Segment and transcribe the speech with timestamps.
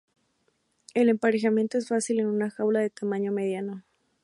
[0.95, 3.83] El emparejamiento es fácil en una jaula de tamaño mediano.